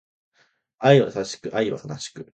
[0.79, 2.27] 愛は優しく、愛は悲しく